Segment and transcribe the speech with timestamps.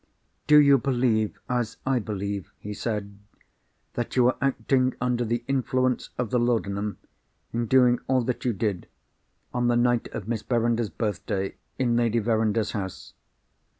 [0.47, 3.19] "Do you believe as I believe," he said,
[3.93, 6.97] "that you were acting under the influence of the laudanum
[7.53, 8.87] in doing all that you did,
[9.53, 13.13] on the night of Miss Verinder's birthday, in Lady Verinder's house?"